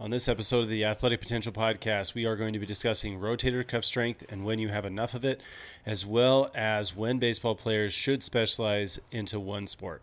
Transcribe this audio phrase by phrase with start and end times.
[0.00, 3.68] On this episode of the Athletic Potential Podcast, we are going to be discussing rotator
[3.68, 5.42] cuff strength and when you have enough of it,
[5.84, 10.00] as well as when baseball players should specialize into one sport.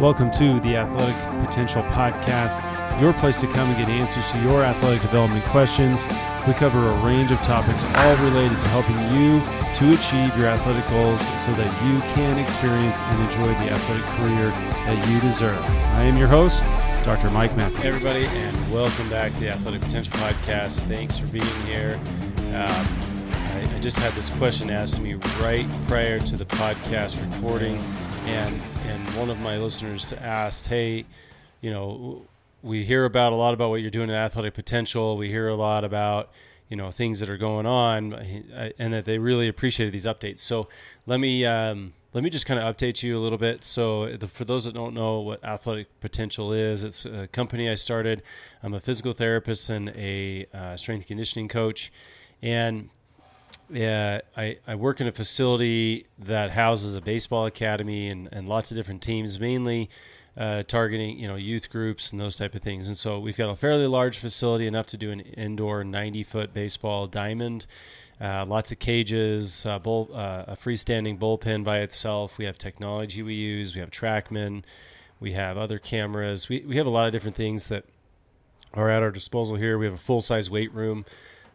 [0.00, 2.56] Welcome to the Athletic Potential Podcast,
[3.00, 6.02] your place to come and get answers to your athletic development questions.
[6.46, 9.38] We cover a range of topics, all related to helping you
[9.76, 14.50] to achieve your athletic goals so that you can experience and enjoy the athletic career
[14.50, 15.58] that you deserve.
[15.58, 16.64] I am your host,
[17.04, 17.30] Dr.
[17.30, 17.78] Mike Matthews.
[17.82, 20.80] Hey everybody, and welcome back to the Athletic Potential Podcast.
[20.86, 22.00] Thanks for being here.
[22.48, 22.86] Um,
[23.54, 27.76] I, I just had this question asked to me right prior to the podcast recording,
[28.26, 31.04] and and one of my listeners asked, "Hey,
[31.60, 32.22] you know,
[32.62, 35.16] we hear about a lot about what you're doing in athletic potential.
[35.16, 36.30] We hear a lot about
[36.68, 38.12] you know things that are going on,
[38.78, 40.40] and that they really appreciated these updates.
[40.40, 40.68] So
[41.06, 43.64] let me um, let me just kind of update you a little bit.
[43.64, 47.74] So the, for those that don't know what athletic potential is, it's a company I
[47.74, 48.22] started.
[48.62, 51.92] I'm a physical therapist and a uh, strength conditioning coach,
[52.42, 52.90] and
[53.70, 58.70] yeah, I, I work in a facility that houses a baseball academy and, and lots
[58.70, 59.90] of different teams, mainly
[60.38, 62.86] uh, targeting you know youth groups and those type of things.
[62.86, 66.54] And so we've got a fairly large facility, enough to do an indoor 90 foot
[66.54, 67.66] baseball diamond.
[68.20, 72.38] Uh, lots of cages, uh, bull, uh, a freestanding bullpen by itself.
[72.38, 73.74] We have technology we use.
[73.74, 74.64] We have TrackMan.
[75.20, 76.48] We have other cameras.
[76.48, 77.84] We, we have a lot of different things that
[78.74, 79.78] are at our disposal here.
[79.78, 81.04] We have a full size weight room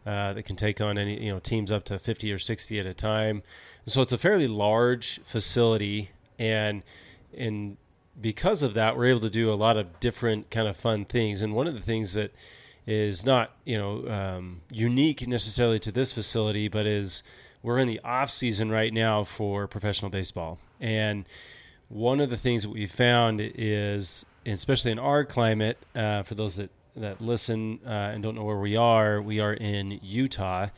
[0.06, 2.86] uh, that can take on any you know teams up to 50 or 60 at
[2.86, 3.42] a time.
[3.86, 6.82] So it's a fairly large facility, and
[7.32, 7.76] in
[8.20, 11.42] because of that, we're able to do a lot of different kind of fun things.
[11.42, 12.32] And one of the things that
[12.86, 17.22] is not you know um, unique necessarily to this facility, but is
[17.62, 21.24] we're in the off season right now for professional baseball, and
[21.88, 26.56] one of the things that we found is, especially in our climate, uh, for those
[26.56, 30.68] that that listen uh, and don't know where we are, we are in Utah,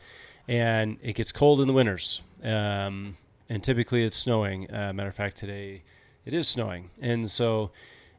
[0.47, 3.17] and it gets cold in the winters, um,
[3.49, 4.73] and typically it's snowing.
[4.73, 5.83] Uh, matter of fact, today
[6.27, 7.71] it is snowing, and so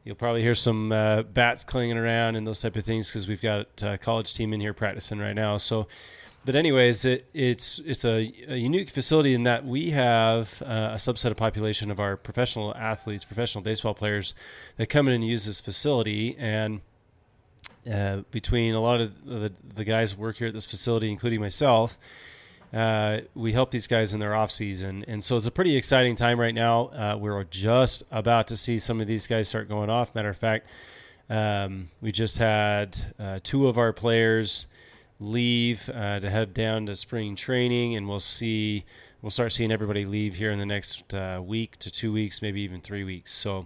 [0.03, 3.41] you'll probably hear some uh, bats clinging around and those type of things because we've
[3.41, 5.57] got a college team in here practicing right now.
[5.57, 5.87] So,
[6.43, 10.95] but anyways, it, it's it's a, a, unique facility in that we have uh, a
[10.95, 14.33] subset of population of our professional athletes, professional baseball players
[14.77, 16.81] that come in and use this facility and.
[17.89, 21.97] Uh, between a lot of the, the guys work here at this facility, including myself,
[22.71, 26.15] uh, we help these guys in their off season, and so it's a pretty exciting
[26.15, 26.87] time right now.
[26.87, 30.13] Uh, we're just about to see some of these guys start going off.
[30.13, 30.69] Matter of fact,
[31.31, 34.67] um, we just had uh, two of our players
[35.19, 38.85] leave uh, to head down to spring training, and we'll see.
[39.21, 42.61] We'll start seeing everybody leave here in the next uh, week to two weeks, maybe
[42.61, 43.33] even three weeks.
[43.33, 43.65] So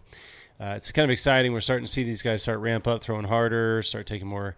[0.59, 1.51] it's kind of exciting.
[1.51, 4.55] We're starting to see these guys start ramp up, throwing harder, start taking more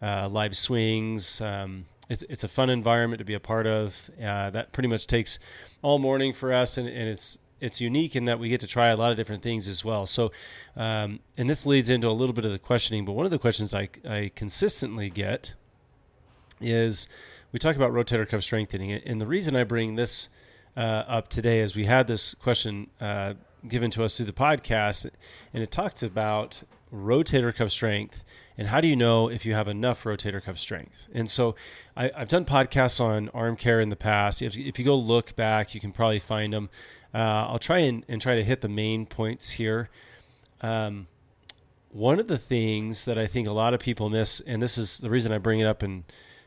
[0.00, 1.40] live swings.
[1.40, 4.10] Um, it's it's a fun environment to be a part of.
[4.18, 5.38] Uh, that pretty much takes
[5.82, 8.88] all morning for us, and, and it's it's unique in that we get to try
[8.88, 10.06] a lot of different things as well.
[10.06, 10.30] So,
[10.76, 13.04] um, and this leads into a little bit of the questioning.
[13.04, 15.54] But one of the questions I I consistently get
[16.60, 17.08] is
[17.52, 20.28] we talk about rotator cuff strengthening, and the reason I bring this
[20.76, 23.34] uh, up today is we had this question uh,
[23.66, 25.08] given to us through the podcast,
[25.52, 26.62] and it talks about
[26.92, 28.24] rotator cuff strength
[28.56, 31.08] and how do you know if you have enough rotator cuff strength?
[31.12, 31.54] And so
[31.96, 34.42] I, have done podcasts on arm care in the past.
[34.42, 36.70] If, if you go look back you can probably find them
[37.14, 39.88] uh, i'll try and, and, try to hit the main points here.
[40.60, 41.06] Um,
[41.90, 44.98] one of the things that i think a lot of people miss and this is
[44.98, 46.04] the reason i bring it up and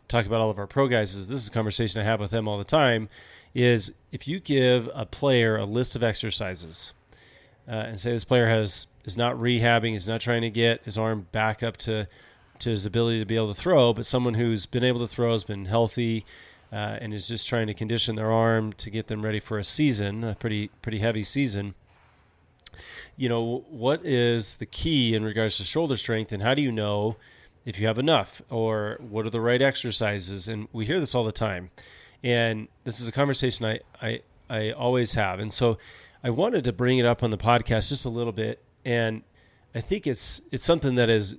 [0.07, 2.31] talk about all of our pro guys is this is a conversation i have with
[2.31, 3.09] them all the time
[3.53, 6.93] is if you give a player a list of exercises
[7.67, 10.97] uh, and say this player has is not rehabbing, is not trying to get his
[10.97, 12.07] arm back up to
[12.59, 15.31] to his ability to be able to throw, but someone who's been able to throw,
[15.31, 16.23] has been healthy,
[16.71, 19.63] uh, and is just trying to condition their arm to get them ready for a
[19.63, 21.73] season, a pretty pretty heavy season.
[23.17, 26.71] You know, what is the key in regards to shoulder strength, and how do you
[26.71, 27.17] know
[27.65, 30.47] if you have enough, or what are the right exercises?
[30.47, 31.71] And we hear this all the time,
[32.23, 35.77] and this is a conversation I I, I always have, and so
[36.23, 39.23] I wanted to bring it up on the podcast just a little bit, and
[39.73, 41.35] I think it's it's something that is.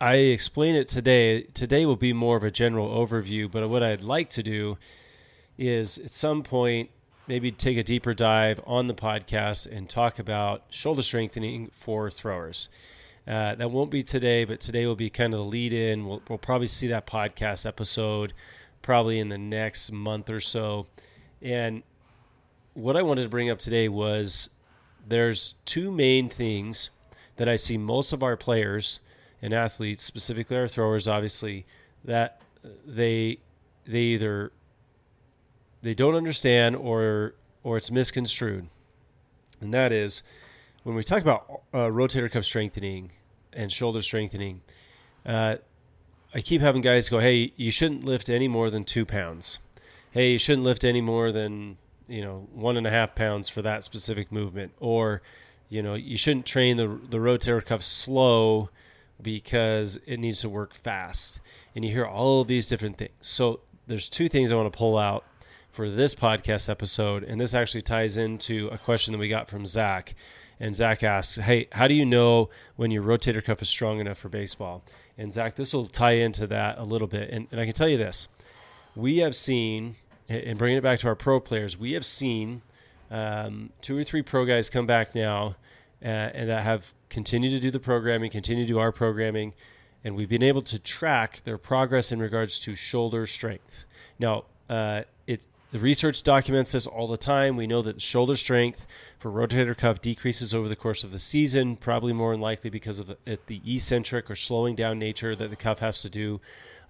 [0.00, 1.42] I explain it today.
[1.42, 4.78] Today will be more of a general overview, but what I'd like to do
[5.58, 6.88] is at some point
[7.26, 12.70] maybe take a deeper dive on the podcast and talk about shoulder strengthening for throwers.
[13.26, 16.06] Uh, that won't be today, but today will be kind of the lead in.
[16.06, 18.32] We'll, we'll probably see that podcast episode
[18.80, 20.86] probably in the next month or so.
[21.42, 21.82] And
[22.80, 24.50] what I wanted to bring up today was
[25.06, 26.90] there's two main things
[27.36, 29.00] that I see most of our players
[29.42, 31.66] and athletes, specifically our throwers, obviously,
[32.04, 32.40] that
[32.86, 33.38] they
[33.86, 34.52] they either
[35.82, 38.68] they don't understand or or it's misconstrued,
[39.60, 40.22] and that is
[40.82, 43.12] when we talk about uh, rotator cuff strengthening
[43.52, 44.60] and shoulder strengthening.
[45.24, 45.56] Uh,
[46.34, 49.58] I keep having guys go, "Hey, you shouldn't lift any more than two pounds.
[50.10, 51.78] Hey, you shouldn't lift any more than
[52.10, 55.22] you know one and a half pounds for that specific movement, or
[55.68, 58.70] you know you shouldn't train the the rotator cuff slow
[59.22, 61.40] because it needs to work fast."
[61.74, 63.12] And you hear all of these different things.
[63.20, 65.24] So there's two things I want to pull out
[65.70, 69.66] for this podcast episode, and this actually ties into a question that we got from
[69.66, 70.14] Zach.
[70.58, 74.18] And Zach asks, "Hey, how do you know when your rotator cuff is strong enough
[74.18, 74.82] for baseball?"
[75.16, 77.30] And Zach, this will tie into that a little bit.
[77.30, 78.26] And, and I can tell you this:
[78.94, 79.96] we have seen,
[80.30, 82.62] and bringing it back to our pro players, we have seen
[83.10, 85.56] um, two or three pro guys come back now,
[86.02, 89.52] uh, and that have continued to do the programming, continue to do our programming,
[90.04, 93.84] and we've been able to track their progress in regards to shoulder strength.
[94.18, 95.02] Now, uh,
[95.72, 97.56] the research documents this all the time.
[97.56, 98.86] We know that shoulder strength
[99.18, 102.98] for rotator cuff decreases over the course of the season, probably more than likely because
[102.98, 106.40] of the eccentric or slowing down nature that the cuff has to do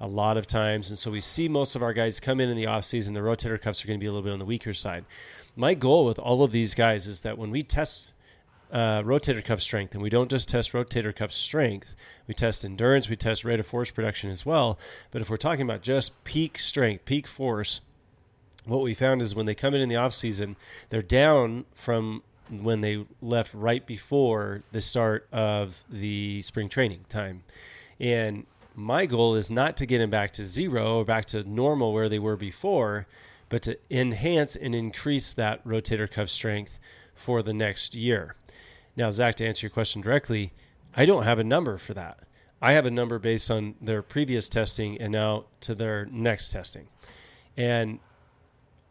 [0.00, 0.88] a lot of times.
[0.88, 3.60] And so we see most of our guys come in in the offseason, the rotator
[3.60, 5.04] cuffs are going to be a little bit on the weaker side.
[5.56, 8.14] My goal with all of these guys is that when we test
[8.72, 11.94] uh, rotator cuff strength, and we don't just test rotator cuff strength,
[12.26, 14.78] we test endurance, we test rate of force production as well.
[15.10, 17.80] But if we're talking about just peak strength, peak force,
[18.64, 20.56] what we found is when they come in in the off season,
[20.90, 27.42] they're down from when they left right before the start of the spring training time.
[27.98, 31.92] And my goal is not to get them back to zero or back to normal
[31.92, 33.06] where they were before,
[33.48, 36.80] but to enhance and increase that rotator cuff strength
[37.14, 38.34] for the next year.
[38.96, 40.52] Now, Zach, to answer your question directly,
[40.94, 42.20] I don't have a number for that.
[42.62, 46.88] I have a number based on their previous testing and now to their next testing.
[47.56, 48.00] And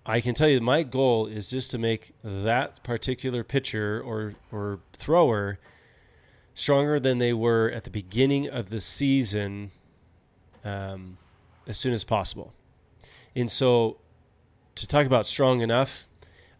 [0.05, 4.79] I can tell you my goal is just to make that particular pitcher or or
[4.93, 5.59] thrower
[6.53, 9.71] stronger than they were at the beginning of the season
[10.65, 11.17] um,
[11.67, 12.53] as soon as possible.
[13.35, 13.97] And so
[14.75, 16.07] to talk about strong enough,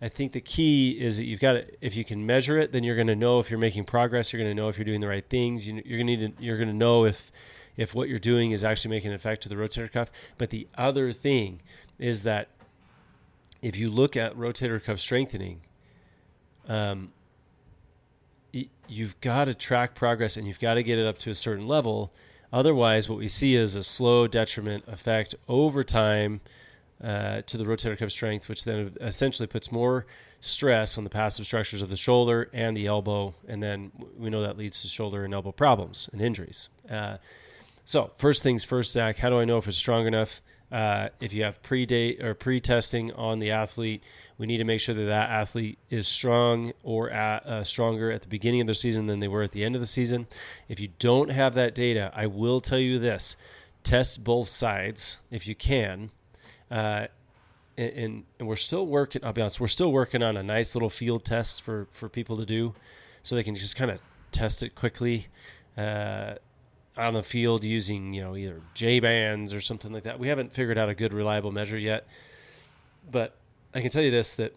[0.02, 2.84] I think the key is that you've got to, if you can measure it, then
[2.84, 4.32] you're going to know if you're making progress.
[4.32, 5.68] You're going to know if you're doing the right things.
[5.68, 7.32] You, are going to need to, you're going to know if
[7.76, 10.12] if what you're doing is actually making an effect to the rotator cuff.
[10.38, 11.62] But the other thing
[11.98, 12.50] is that
[13.62, 15.62] if you look at rotator cuff strengthening,
[16.68, 17.12] um,
[18.88, 21.68] you've got to track progress and you've got to get it up to a certain
[21.68, 22.12] level.
[22.52, 26.42] Otherwise, what we see is a slow detriment effect over time
[27.04, 30.06] uh, to the rotator cuff strength, which then essentially puts more
[30.40, 33.36] stress on the passive structures of the shoulder and the elbow.
[33.48, 36.70] And then we know that leads to shoulder and elbow problems and injuries.
[36.90, 37.18] Uh,
[37.86, 40.42] so, first things first, Zach, how do I know if it's strong enough?
[40.72, 44.04] Uh, if you have pre-date or pre-testing on the athlete,
[44.38, 48.22] we need to make sure that that athlete is strong or at, uh, stronger at
[48.22, 50.28] the beginning of the season than they were at the end of the season.
[50.68, 53.36] If you don't have that data, I will tell you this:
[53.84, 56.12] test both sides if you can.
[56.70, 57.08] Uh,
[57.76, 59.24] and, and we're still working.
[59.24, 62.38] I'll be honest, we're still working on a nice little field test for for people
[62.38, 62.76] to do,
[63.24, 64.00] so they can just kind of
[64.32, 65.28] test it quickly.
[65.78, 66.36] Uh,
[67.00, 70.20] on the field using you know either J bands or something like that.
[70.20, 72.08] We haven't figured out a good reliable measure yet,
[73.12, 73.36] but
[73.74, 74.56] I can tell you this that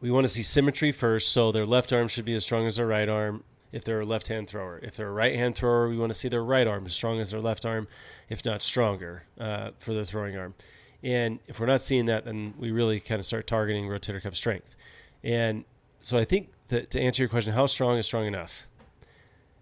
[0.00, 1.32] we want to see symmetry first.
[1.32, 3.44] So their left arm should be as strong as their right arm.
[3.70, 6.14] If they're a left hand thrower, if they're a right hand thrower, we want to
[6.14, 7.86] see their right arm as strong as their left arm,
[8.30, 10.54] if not stronger, uh, for their throwing arm.
[11.02, 14.34] And if we're not seeing that, then we really kind of start targeting rotator cuff
[14.34, 14.74] strength.
[15.22, 15.64] And
[16.00, 18.66] so I think that to answer your question, how strong is strong enough?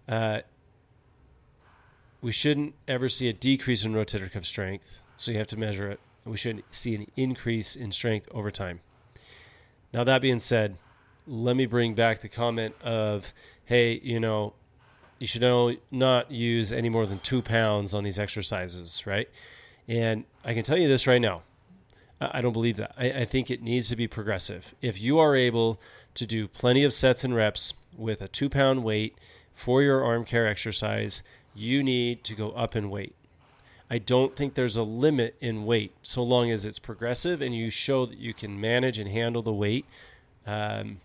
[0.07, 0.39] Uh,
[2.21, 5.89] we shouldn't ever see a decrease in rotator cuff strength, so you have to measure
[5.89, 5.99] it.
[6.25, 8.81] We shouldn't see an increase in strength over time.
[9.93, 10.77] Now, that being said,
[11.25, 13.33] let me bring back the comment of,
[13.65, 14.53] hey, you know,
[15.19, 19.29] you should not use any more than two pounds on these exercises, right?
[19.87, 21.41] And I can tell you this right now.
[22.19, 22.93] I don't believe that.
[22.97, 24.73] I, think it needs to be progressive.
[24.81, 25.79] If you are able
[26.15, 29.15] to do plenty of sets and reps with a two pound weight
[29.53, 31.21] for your arm care exercise,
[31.57, 33.15] you need to go up in weight.
[33.89, 37.69] I don't think there's a limit in weight so long as it's progressive and you
[37.69, 39.85] show that you can manage and handle the weight
[40.45, 40.99] um,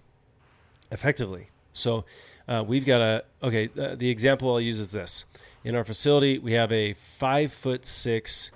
[0.91, 1.49] effectively.
[1.73, 2.05] So
[2.49, 3.71] uh, we've got a okay.
[3.79, 5.25] Uh, the example I'll use is this:
[5.65, 8.51] in our facility, we have a five foot six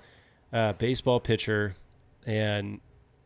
[0.52, 1.76] uh, baseball pitcher,
[2.26, 2.80] and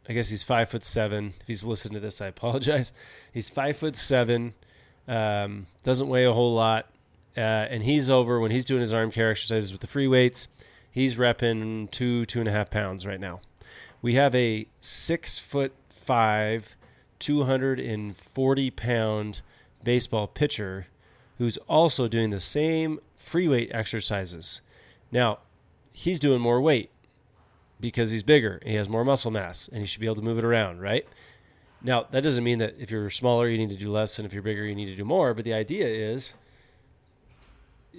[0.09, 1.33] I guess he's five foot seven.
[1.41, 2.93] If he's listening to this, I apologize.
[3.33, 4.55] He's five foot seven
[5.09, 6.87] Um, doesn't weigh a whole lot.
[7.37, 10.49] Uh, and he's over when he's doing his arm care exercises with the free weights.
[10.91, 13.41] He's repping two, two and a half pounds right now.
[14.03, 16.77] We have a six foot five,
[17.21, 19.43] 240 pound
[19.85, 20.87] baseball pitcher
[21.39, 24.61] who's also doing the same free weight exercises.
[25.13, 25.39] Now,
[25.93, 26.91] he's doing more weight
[27.79, 30.39] because he's bigger, he has more muscle mass, and he should be able to move
[30.39, 31.07] it around, right?
[31.83, 34.35] Now, that doesn't mean that if you're smaller, you need to do less, and if
[34.35, 35.33] you're bigger, you need to do more.
[35.33, 36.35] But the idea is,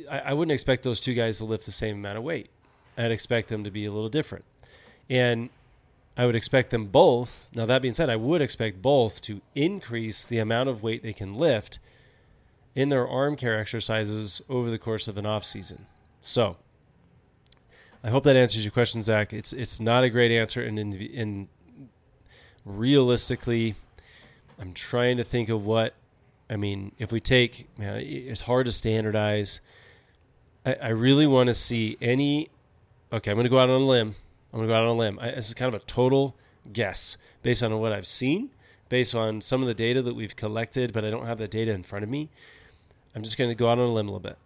[0.10, 2.50] I, I wouldn't expect those two guys to lift the same amount of weight.
[2.98, 4.46] I'd expect them to be a little different.
[5.10, 5.50] And
[6.18, 7.50] I would expect them both.
[7.54, 11.14] Now, that being said, I would expect both to increase the amount of weight they
[11.14, 11.80] can lift
[12.76, 15.88] in their arm care exercises over the course of an off season.
[16.22, 16.58] So,
[18.04, 19.32] I hope that answers your question, Zach.
[19.32, 21.48] It's it's not a great answer, and in, in
[22.66, 23.76] realistically,
[24.60, 25.94] I'm trying to think of what.
[26.50, 29.62] I mean, if we take, man, it's hard to standardize.
[30.66, 32.50] I, I really want to see any.
[33.12, 34.16] Okay, I'm going to go out on a limb.
[34.54, 35.20] I'm going to go out on a limb.
[35.20, 36.36] I, this is kind of a total
[36.72, 38.52] guess based on what I've seen,
[38.90, 41.72] based on some of the data that we've collected, but I don't have the data
[41.72, 42.30] in front of me.
[43.16, 44.38] I'm just going to go out on a limb a little bit.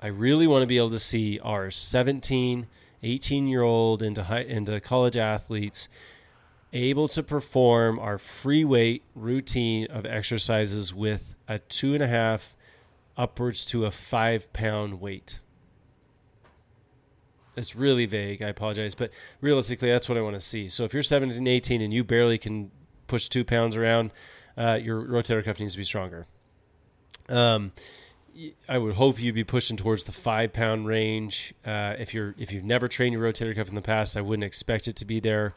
[0.00, 2.66] I really want to be able to see our 17,
[3.02, 5.88] 18 year old into high, into college athletes
[6.72, 12.54] able to perform our free weight routine of exercises with a two and a half
[13.16, 15.40] upwards to a five pound weight.
[17.56, 18.42] It's really vague.
[18.42, 20.68] I apologize, but realistically, that's what I want to see.
[20.68, 22.70] So if you're 17, 18, and you barely can
[23.06, 24.10] push two pounds around,
[24.56, 26.26] uh, your rotator cuff needs to be stronger.
[27.28, 27.72] Um,
[28.66, 31.54] I would hope you'd be pushing towards the five pound range.
[31.64, 34.44] Uh, if you're if you've never trained your rotator cuff in the past, I wouldn't
[34.44, 35.54] expect it to be there.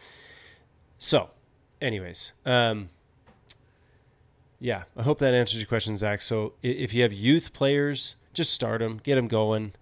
[0.97, 1.29] So,
[1.81, 2.89] anyways, um,
[4.59, 6.21] yeah, I hope that answers your question, Zach.
[6.21, 9.73] So if you have youth players, just start them, get them going.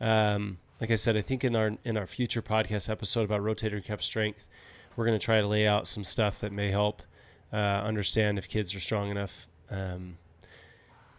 [0.00, 3.84] Um, like I said, I think in our in our future podcast episode about rotator
[3.84, 4.46] cuff strength,
[4.96, 7.02] we're going to try to lay out some stuff that may help
[7.52, 9.46] uh, understand if kids are strong enough.
[9.70, 10.18] Um,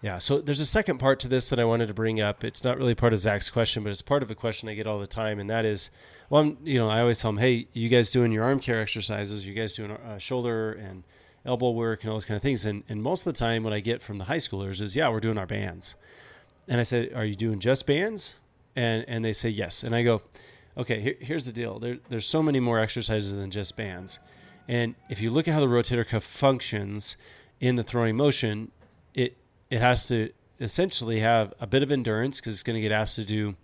[0.02, 2.44] yeah, so there's a second part to this that I wanted to bring up.
[2.44, 4.86] It's not really part of Zach's question, but it's part of a question I get
[4.86, 5.90] all the time, and that is,
[6.30, 8.80] well, I'm, you know, I always tell them, hey, you guys doing your arm care
[8.80, 11.04] exercises, you guys doing uh, shoulder and
[11.46, 13.74] elbow work and all those kind of things, and and most of the time, what
[13.74, 15.96] I get from the high schoolers is, yeah, we're doing our bands,
[16.68, 18.36] and I said, are you doing just bands?
[18.76, 20.22] And and they say yes, and I go,
[20.78, 21.80] okay, here, here's the deal.
[21.80, 24.20] There, there's so many more exercises than just bands,
[24.68, 27.16] and if you look at how the rotator cuff functions
[27.60, 28.72] in the throwing motion,
[29.14, 29.38] it
[29.70, 33.16] it has to essentially have a bit of endurance because it's going to get asked
[33.16, 33.56] to do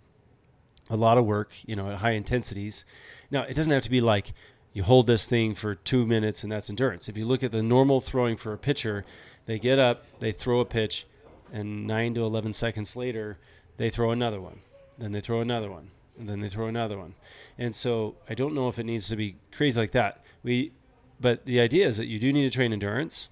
[0.90, 2.84] a lot of work, you know, at high intensities.
[3.30, 4.34] Now, it doesn't have to be like
[4.72, 7.08] you hold this thing for two minutes and that's endurance.
[7.08, 9.04] If you look at the normal throwing for a pitcher,
[9.46, 11.06] they get up, they throw a pitch,
[11.52, 13.38] and nine to 11 seconds later,
[13.76, 14.60] they throw another one.
[14.98, 15.90] Then they throw another one.
[16.18, 17.14] And then they throw another one.
[17.58, 20.24] And so I don't know if it needs to be crazy like that.
[20.42, 20.72] We,
[21.20, 23.28] but the idea is that you do need to train endurance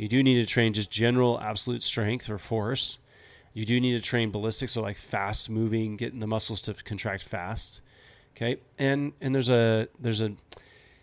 [0.00, 2.96] you do need to train just general absolute strength or force.
[3.52, 7.22] You do need to train ballistics, so like fast moving, getting the muscles to contract
[7.22, 7.82] fast.
[8.34, 10.32] Okay, and and there's a there's a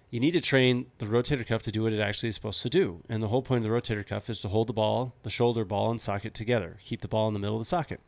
[0.10, 2.70] you need to train the rotator cuff to do what it actually is supposed to
[2.70, 3.04] do.
[3.10, 5.66] And the whole point of the rotator cuff is to hold the ball, the shoulder
[5.66, 6.78] ball and socket together.
[6.84, 8.00] Keep the ball in the middle of the socket.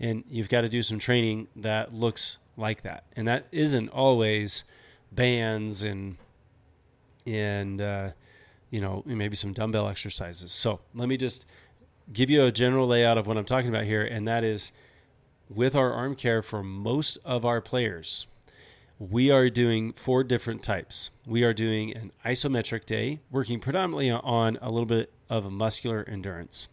[0.00, 3.04] And you've got to do some training that looks like that.
[3.14, 4.64] And that isn't always
[5.10, 6.16] bands and
[7.26, 8.10] and uh,
[8.70, 10.50] you know, maybe some dumbbell exercises.
[10.52, 11.46] So let me just
[12.12, 14.72] give you a general layout of what I'm talking about here, and that is
[15.48, 18.26] with our arm care for most of our players,
[19.10, 21.10] we are doing four different types.
[21.26, 26.68] We are doing an isometric day, working predominantly on a little bit of muscular endurance.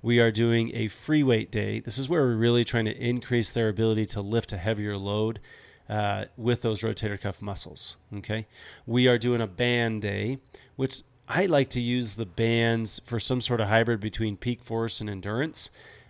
[0.00, 1.80] We are doing a free weight day.
[1.80, 5.40] This is where we're really trying to increase their ability to lift a heavier load
[5.86, 7.96] uh, with those rotator cuff muscles.
[8.16, 8.46] Okay.
[8.86, 10.38] We are doing a band day,
[10.76, 15.02] which I like to use the bands for some sort of hybrid between peak force
[15.02, 15.68] and endurance.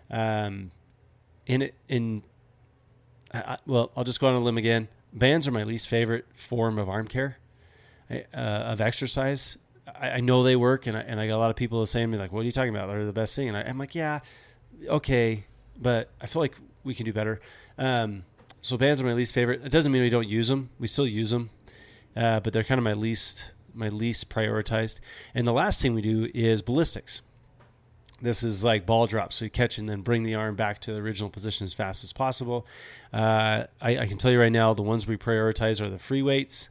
[0.09, 0.71] Um,
[1.47, 2.23] in in
[3.33, 4.87] I, well, I'll just go on a limb again.
[5.14, 7.38] Bands are my least favorite form of arm care,
[8.11, 9.56] uh, of exercise.
[9.87, 12.09] I, I, know they work, and I, and I got a lot of people saying
[12.09, 12.88] to me like, "What are you talking about?
[12.88, 14.21] They're the best thing." And I, am like, "Yeah,
[14.88, 15.44] okay,
[15.80, 17.40] but I feel like we can do better."
[17.78, 18.25] Um,
[18.61, 19.62] so bands are my least favorite.
[19.64, 20.71] It doesn't mean we don't use them.
[20.78, 21.50] We still use them,
[22.16, 25.00] uh, but they're kind of my least my least prioritized.
[25.35, 27.23] And the last thing we do is ballistics.
[28.23, 30.92] This is like ball drop, so you catch and then bring the arm back to
[30.92, 32.66] the original position as fast as possible.
[33.12, 36.23] Uh, I, I, can tell you right now, the ones we prioritize are the free
[36.23, 36.68] weights,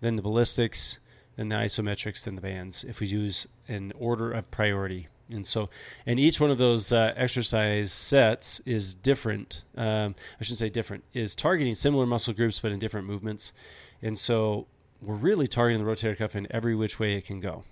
[0.00, 0.98] then the ballistics,
[1.36, 2.84] then the isometrics, then the bands.
[2.84, 5.68] If we use an order of priority, And so,
[6.06, 9.64] and each one of those uh, exercise sets is different.
[9.76, 13.52] Um, I shouldn't say different, is targeting similar muscle groups, but in different movements.
[14.00, 14.68] And so,
[15.02, 17.64] we're really targeting the rotator cuff in every which way it can go.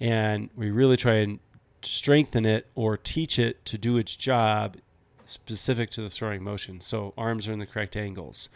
[0.00, 1.38] And we really try and
[1.86, 4.76] strengthen it or teach it to do its job
[5.24, 6.80] specific to the throwing motion.
[6.80, 8.48] So, arms are in the correct angles.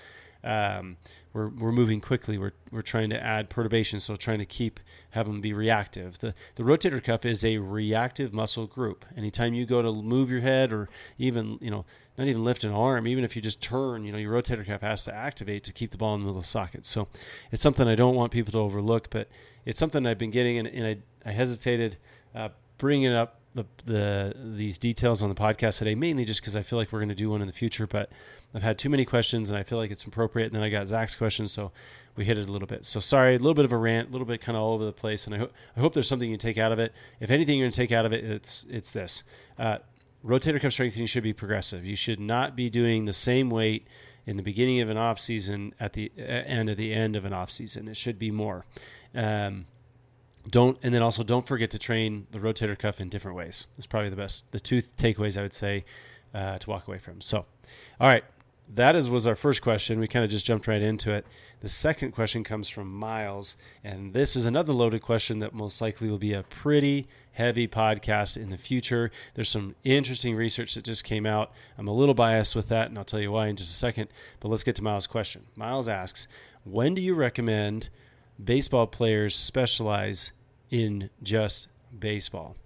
[0.44, 0.96] Um,
[1.32, 2.38] we're, we're moving quickly.
[2.38, 4.80] We're, we're trying to add perturbation, so trying to keep
[5.10, 6.18] have them be reactive.
[6.18, 9.04] The the rotator cuff is a reactive muscle group.
[9.16, 11.84] Anytime you go to move your head or even you know
[12.16, 14.80] not even lift an arm, even if you just turn, you know your rotator cuff
[14.82, 16.84] has to activate to keep the ball in the middle of the socket.
[16.84, 17.08] So
[17.50, 19.28] it's something I don't want people to overlook, but
[19.64, 21.98] it's something I've been getting, and, and I, I hesitated
[22.34, 26.62] uh, bringing up the, the these details on the podcast today, mainly just because I
[26.62, 28.10] feel like we're going to do one in the future, but
[28.54, 30.46] I've had too many questions and I feel like it's appropriate.
[30.46, 31.72] And then I got Zach's question, so
[32.16, 32.86] we hit it a little bit.
[32.86, 34.84] So sorry, a little bit of a rant, a little bit kind of all over
[34.84, 35.26] the place.
[35.26, 36.92] And I, ho- I hope there's something you take out of it.
[37.20, 39.22] If anything you're going to take out of it, it's it's this.
[39.58, 39.78] Uh,
[40.24, 41.84] rotator cuff strengthening should be progressive.
[41.84, 43.86] You should not be doing the same weight
[44.26, 47.32] in the beginning of an off season at the end of the end of an
[47.32, 47.88] off season.
[47.88, 48.66] It should be more.
[49.14, 49.66] Um,
[50.48, 53.66] don't and then also don't forget to train the rotator cuff in different ways.
[53.76, 55.84] That's probably the best, the two takeaways I would say
[56.34, 57.20] uh, to walk away from.
[57.20, 57.46] So,
[58.00, 58.24] all right,
[58.74, 59.98] that is was our first question.
[59.98, 61.26] We kind of just jumped right into it.
[61.60, 66.08] The second question comes from Miles, and this is another loaded question that most likely
[66.10, 69.10] will be a pretty heavy podcast in the future.
[69.34, 71.50] There's some interesting research that just came out.
[71.78, 74.08] I'm a little biased with that, and I'll tell you why in just a second.
[74.40, 75.46] But let's get to Miles' question.
[75.56, 76.26] Miles asks,
[76.64, 77.88] "When do you recommend
[78.42, 80.32] baseball players specialize
[80.70, 82.56] in just baseball?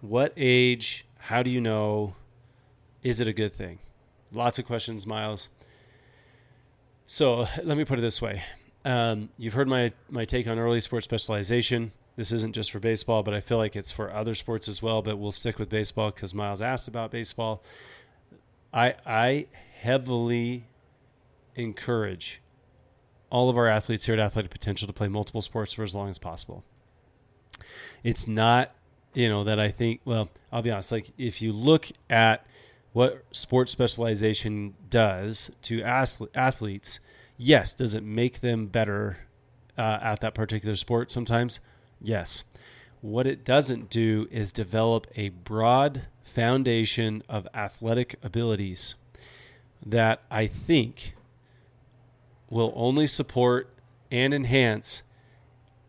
[0.00, 1.06] What age?
[1.18, 2.14] How do you know?
[3.02, 3.78] Is it a good thing?"
[4.32, 5.48] Lots of questions, Miles.
[7.06, 8.42] So let me put it this way.
[8.84, 11.92] Um, you've heard my, my take on early sports specialization.
[12.16, 15.02] This isn't just for baseball, but I feel like it's for other sports as well.
[15.02, 17.62] But we'll stick with baseball because Miles asked about baseball.
[18.72, 19.46] I, I
[19.80, 20.66] heavily
[21.54, 22.40] encourage
[23.30, 26.08] all of our athletes here at Athletic Potential to play multiple sports for as long
[26.08, 26.64] as possible.
[28.02, 28.72] It's not,
[29.14, 32.46] you know, that I think, well, I'll be honest, like if you look at
[32.92, 37.00] what sports specialization does to athletes,
[37.36, 39.18] yes, does it make them better
[39.76, 41.60] uh, at that particular sport sometimes?
[42.00, 42.44] Yes.
[43.00, 48.96] What it doesn't do is develop a broad foundation of athletic abilities
[49.84, 51.14] that I think
[52.50, 53.70] will only support
[54.10, 55.02] and enhance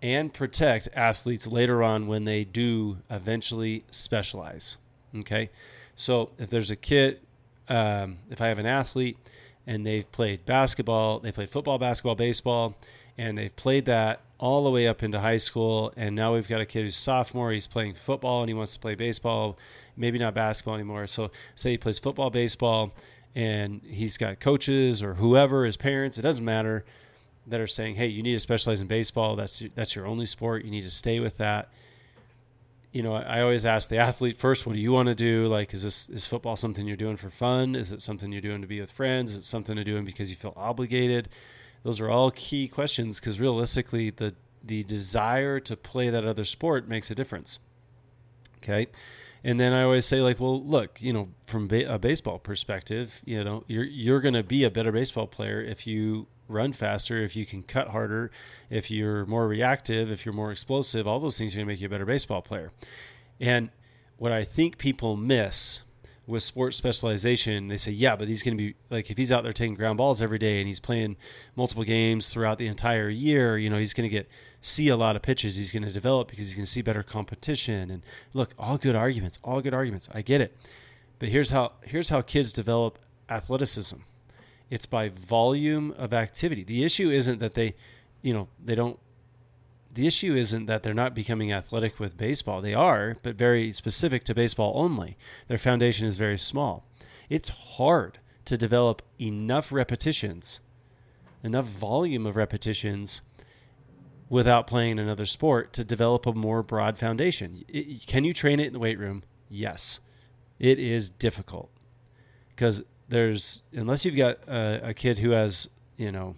[0.01, 4.77] and protect athletes later on when they do eventually specialize.
[5.15, 5.49] Okay.
[5.95, 7.19] So if there's a kid,
[7.67, 9.17] um, if I have an athlete
[9.67, 12.75] and they've played basketball, they played football, basketball, baseball,
[13.17, 16.61] and they've played that all the way up into high school, and now we've got
[16.61, 19.57] a kid who's sophomore, he's playing football and he wants to play baseball,
[19.97, 21.05] maybe not basketball anymore.
[21.07, 22.93] So say he plays football, baseball,
[23.35, 26.85] and he's got coaches or whoever, his parents, it doesn't matter,
[27.47, 29.35] that are saying, "Hey, you need to specialize in baseball.
[29.35, 30.65] That's that's your only sport.
[30.65, 31.69] You need to stay with that."
[32.91, 35.45] you know, I always ask the athlete first, what do you want to do?
[35.47, 37.75] Like, is this, is football something you're doing for fun?
[37.75, 39.31] Is it something you're doing to be with friends?
[39.31, 41.29] Is it something to doing because you feel obligated?
[41.83, 46.87] Those are all key questions because realistically, the, the desire to play that other sport
[46.87, 47.59] makes a difference.
[48.57, 48.87] Okay.
[49.43, 53.21] And then I always say, like, well, look, you know, from ba- a baseball perspective,
[53.23, 57.21] you know, you're, you're going to be a better baseball player if you run faster,
[57.23, 58.31] if you can cut harder,
[58.69, 61.79] if you're more reactive, if you're more explosive, all those things are going to make
[61.79, 62.71] you a better baseball player.
[63.39, 63.69] And
[64.17, 65.81] what I think people miss
[66.27, 69.43] with sports specialization, they say, yeah, but he's going to be like, if he's out
[69.43, 71.15] there taking ground balls every day and he's playing
[71.55, 74.27] multiple games throughout the entire year, you know, he's going to get
[74.61, 75.55] see a lot of pitches.
[75.55, 77.89] He's going to develop because he's going to see better competition.
[77.89, 80.09] And look, all good arguments, all good arguments.
[80.13, 80.55] I get it.
[81.17, 83.97] But here's how here's how kids develop athleticism
[84.69, 86.63] it's by volume of activity.
[86.63, 87.75] The issue isn't that they,
[88.21, 88.99] you know, they don't.
[89.91, 92.61] The issue isn't that they're not becoming athletic with baseball.
[92.61, 95.17] They are, but very specific to baseball only.
[95.47, 96.85] Their foundation is very small.
[97.27, 100.59] It's hard to develop enough repetitions,
[101.43, 103.21] enough volume of repetitions
[104.29, 107.63] without playing another sport to develop a more broad foundation.
[107.67, 109.23] It, can you train it in the weight room?
[109.49, 109.99] Yes.
[110.59, 111.71] It is difficult
[112.49, 115.67] because there's unless you've got a, a, kid who has
[115.97, 116.35] you know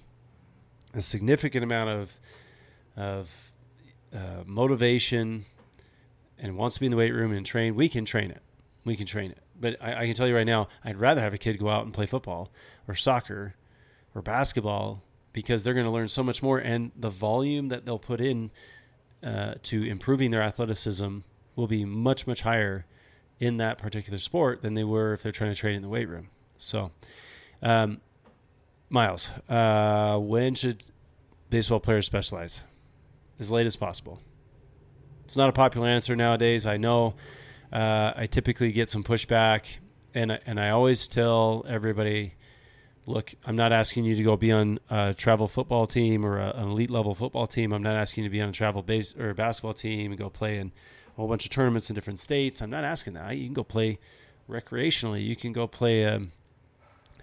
[0.94, 2.12] a significant amount of
[2.98, 3.52] of
[4.14, 5.46] uh, motivation
[6.40, 8.42] and wants to be in the weight room and train, we can train it.
[8.84, 9.38] We can train it.
[9.60, 11.86] But I, I can tell you right now, I'd rather have a kid go out
[11.86, 12.50] and play football
[12.88, 13.56] or soccer
[14.16, 15.04] or basketball
[15.34, 18.52] because they're going to learn so much more, and the volume that they'll put in
[19.24, 21.20] uh, to improving their athleticism
[21.56, 22.86] will be much much higher
[23.40, 26.10] in that particular sport than they were if they're trying to train in the weight
[26.10, 26.30] room.
[26.62, 26.92] So,
[27.64, 28.02] um,
[28.90, 30.84] Miles, uh, when should
[31.50, 32.62] baseball players specialize?
[33.40, 34.22] As late as possible.
[35.26, 36.68] It's not a popular answer nowadays.
[36.68, 37.16] I know.
[37.74, 39.78] Uh, I typically get some pushback,
[40.14, 42.36] and and I always tell everybody,
[43.08, 46.52] look, I'm not asking you to go be on a travel football team or a,
[46.52, 47.74] an elite level football team.
[47.74, 50.20] I'm not asking you to be on a travel base or a basketball team and
[50.20, 50.72] go play in
[51.08, 52.62] a whole bunch of tournaments in different states.
[52.62, 53.36] I'm not asking that.
[53.36, 53.98] You can go play
[54.48, 55.26] recreationally.
[55.26, 56.34] You can go play, um,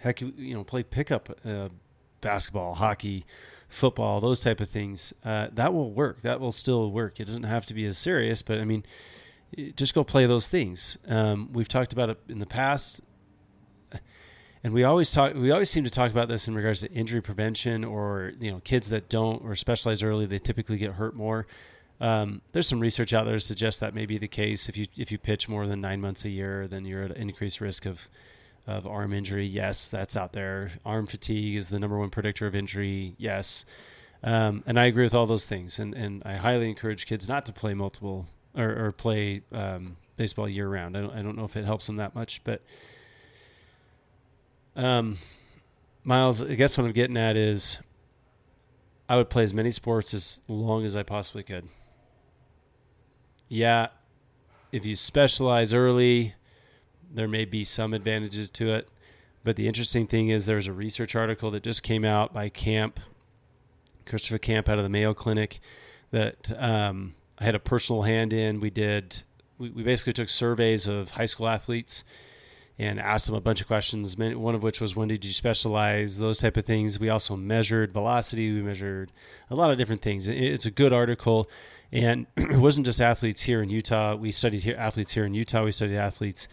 [0.01, 1.69] heck, you know, play pickup uh,
[2.21, 3.25] basketball, hockey,
[3.69, 5.13] football, those type of things.
[5.25, 6.23] Uh, that will work.
[6.23, 7.21] That will still work.
[7.21, 8.85] It doesn't have to be as serious, but I mean,
[9.77, 10.99] just go play those things.
[11.07, 13.03] Um, we've talked about it in the past,
[14.65, 15.35] and we always talk.
[15.35, 18.61] We always seem to talk about this in regards to injury prevention, or you know,
[18.61, 21.47] kids that don't or specialize early, they typically get hurt more.
[22.01, 24.69] Um, there's some research out there to suggest that may be the case.
[24.69, 27.29] If you if you pitch more than nine months a year, then you're at an
[27.29, 28.09] increased risk of
[28.69, 29.47] of arm injury.
[29.47, 30.73] Yes, that's out there.
[30.85, 33.15] Arm fatigue is the number one predictor of injury.
[33.19, 33.65] Yes,
[34.23, 35.79] um, and I agree with all those things.
[35.79, 40.49] And and I highly encourage kids not to play multiple or, or play um, baseball
[40.49, 40.97] year round.
[40.97, 42.63] I don't I don't know if it helps them that much, but
[44.77, 45.19] um,
[46.05, 47.79] Miles, I guess what I'm getting at is
[49.09, 51.69] I would play as many sports as long as I possibly could
[53.49, 53.89] yeah,
[54.73, 56.35] if you specialize early,
[57.13, 58.89] there may be some advantages to it.
[59.45, 63.01] But the interesting thing is there's a research article that just came out by Camp,
[64.07, 65.61] Christopher Camp out of the Mayo Clinic,
[66.11, 68.61] that um, I had a personal hand in.
[68.61, 69.23] We did,
[69.59, 72.05] we, we basically took surveys of high school athletes
[72.79, 74.17] and asked them a bunch of questions.
[74.17, 76.19] One of which was when did you specialize?
[76.19, 77.01] Those type of things.
[77.01, 78.53] We also measured velocity.
[78.53, 79.11] We measured
[79.51, 80.29] a lot of different things.
[80.29, 81.51] It's a good article.
[81.91, 84.15] And it wasn't just athletes here in Utah.
[84.15, 85.65] We studied here, athletes here in Utah.
[85.65, 86.47] We studied athletes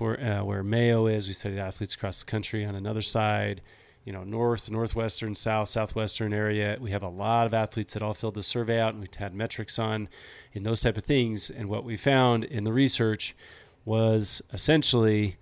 [0.00, 1.28] uh, where Mayo is.
[1.28, 3.60] We studied athletes across the country on another side,
[4.04, 6.76] you know, north, northwestern, south, southwestern area.
[6.80, 9.34] We have a lot of athletes that all filled the survey out, and we had
[9.34, 10.08] metrics on
[10.52, 11.50] in those type of things.
[11.50, 13.34] And what we found in the research
[13.84, 15.36] was essentially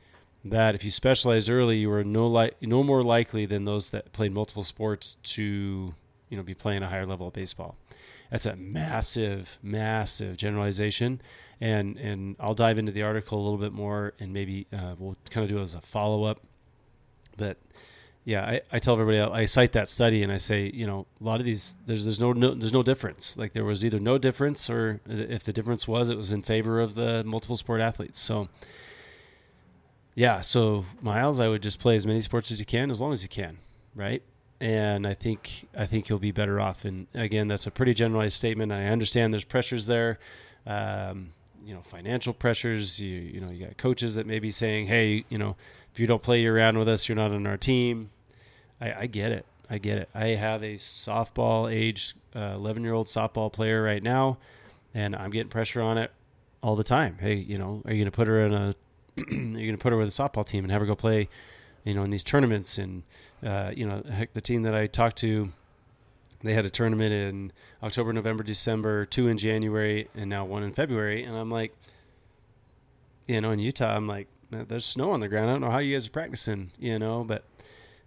[0.44, 4.12] that if you specialized early, you were no li- no more likely than those that
[4.12, 5.94] played multiple sports to
[6.28, 7.76] you know be playing a higher level of baseball
[8.34, 11.20] that's a massive, massive generalization.
[11.60, 15.16] And and I'll dive into the article a little bit more, and maybe uh, we'll
[15.30, 16.40] kind of do it as a follow up.
[17.36, 17.56] But
[18.24, 21.24] yeah, I, I tell everybody I cite that study and I say, you know, a
[21.24, 23.36] lot of these there's there's no, no there's no difference.
[23.36, 26.80] Like there was either no difference or if the difference was, it was in favor
[26.80, 28.18] of the multiple sport athletes.
[28.18, 28.48] So
[30.14, 33.12] yeah, so Miles, I would just play as many sports as you can, as long
[33.12, 33.58] as you can,
[33.94, 34.22] right?
[34.60, 36.84] and I think I think you'll be better off.
[36.84, 38.72] And again, that's a pretty generalized statement.
[38.72, 40.18] I understand there's pressures there,
[40.66, 41.32] um,
[41.64, 43.00] you know, financial pressures.
[43.00, 45.56] You you know, you got coaches that may be saying, hey, you know,
[45.92, 48.10] if you don't play year round with us, you're not on our team.
[48.80, 49.46] I, I get it.
[49.70, 50.08] I get it.
[50.14, 54.38] I have a softball age, 11 uh, year old softball player right now,
[54.92, 56.10] and I'm getting pressure on it
[56.62, 57.18] all the time.
[57.20, 58.74] Hey, you know, are you going to put her in a,
[59.16, 61.28] you're going to put her with a softball team and have her go play,
[61.84, 63.04] you know, in these tournaments and
[63.44, 65.52] uh, you know, heck, the team that I talked to,
[66.44, 67.52] they had a tournament in
[67.82, 71.24] October, November, December, two in January, and now one in February.
[71.24, 71.74] And I'm like,
[73.26, 75.50] you know, in Utah, I'm like, there's snow on the ground.
[75.50, 77.44] I don't know how you guys are practicing, you know, but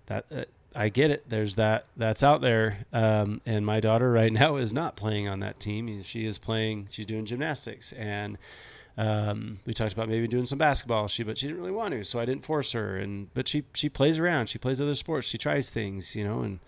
[0.06, 0.46] that uh,
[0.76, 1.26] I get it.
[1.28, 2.86] There's that that's out there.
[2.94, 6.02] Um, and my daughter right now is not playing on that team.
[6.04, 6.88] She is playing.
[6.92, 8.38] She's doing gymnastics and
[8.98, 11.08] um, we talked about maybe doing some basketball.
[11.08, 12.98] She but she didn't really want to, so I didn't force her.
[12.98, 14.50] And but she she plays around.
[14.50, 15.28] She plays other sports.
[15.28, 16.60] She tries things, you know, and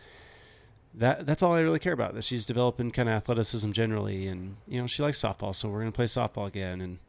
[0.95, 2.13] that that's all I really care about.
[2.15, 5.79] That she's developing kind of athleticism generally, and you know she likes softball, so we're
[5.79, 6.81] gonna play softball again.
[6.81, 6.99] And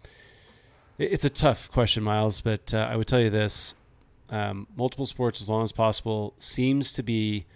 [0.99, 3.75] it, it's a tough question, Miles, but uh, I would tell you this:
[4.29, 7.47] um, multiple sports as long as possible seems to be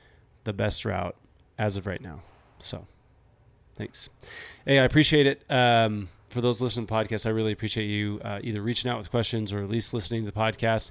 [0.44, 1.16] the best route
[1.58, 2.22] as of right now.
[2.58, 2.86] So,
[3.76, 4.08] thanks.
[4.64, 5.42] Hey, I appreciate it.
[5.50, 8.98] Um, for those listening to the podcast, I really appreciate you uh, either reaching out
[8.98, 10.90] with questions or at least listening to the podcast.